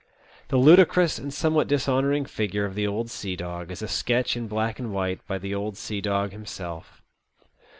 [0.47, 4.47] The ludicrous and t^omewhat dishonouring figure of the old sea dog is a sketch in
[4.47, 7.03] black and white by the old sea dog himself.